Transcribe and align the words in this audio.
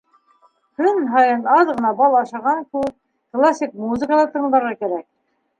-Көн 0.79 1.01
һайын 1.15 1.43
аҙ 1.57 1.69
ғына 1.71 1.91
бал 2.01 2.17
ашаған 2.21 2.65
кеүек, 2.71 2.97
классик 3.39 3.79
музыка 3.85 4.23
ла 4.23 4.25
тыңларға 4.35 4.73
кәрәк. 4.85 5.07